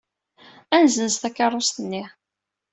Ad 0.75 0.81
nessenz 0.85 1.15
takeṛṛust-nni. 1.17 2.03